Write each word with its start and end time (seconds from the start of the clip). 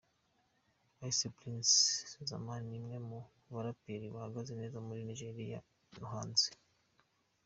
Ice 1.09 1.27
Prince 1.37 1.73
Zamani 2.29 2.67
ni 2.69 2.77
umwe 2.81 2.97
mu 3.07 3.19
baraperi 3.53 4.05
bahagaze 4.15 4.51
neza 4.59 4.77
muri 4.87 5.01
Nigeria 5.09 5.59
no 5.99 6.05
hanze. 6.13 6.47